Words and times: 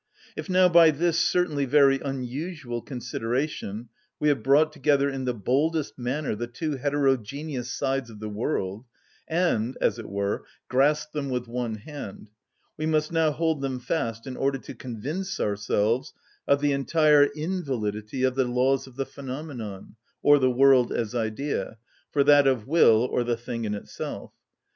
If 0.35 0.49
now 0.49 0.67
by 0.67 0.89
this 0.89 1.19
certainly 1.19 1.65
very 1.65 1.99
unusual 1.99 2.81
consideration, 2.81 3.89
we 4.19 4.29
have 4.29 4.41
brought 4.41 4.73
together 4.73 5.07
in 5.07 5.25
the 5.25 5.33
boldest 5.35 5.99
manner 5.99 6.33
the 6.33 6.47
two 6.47 6.77
heterogeneous 6.77 7.71
sides 7.71 8.09
of 8.09 8.19
the 8.19 8.27
world, 8.27 8.85
and, 9.27 9.77
as 9.79 9.99
it 9.99 10.09
were, 10.09 10.43
grasped 10.67 11.13
them 11.13 11.29
with 11.29 11.47
one 11.47 11.75
hand, 11.75 12.29
we 12.77 12.87
must 12.87 13.11
now 13.11 13.29
hold 13.29 13.61
them 13.61 13.77
fast 13.77 14.25
in 14.25 14.35
order 14.37 14.57
to 14.57 14.73
convince 14.73 15.39
ourselves 15.39 16.15
of 16.47 16.61
the 16.61 16.71
entire 16.73 17.25
invalidity 17.25 18.23
of 18.23 18.33
the 18.33 18.45
laws 18.45 18.87
of 18.87 18.95
the 18.95 19.05
phenomenon, 19.05 19.97
or 20.23 20.39
the 20.39 20.49
world 20.49 20.91
as 20.91 21.13
idea, 21.13 21.77
for 22.11 22.23
that 22.23 22.47
of 22.47 22.65
will, 22.67 23.05
or 23.11 23.23
the 23.23 23.37
thing 23.37 23.65
in 23.65 23.75
itself. 23.75 24.31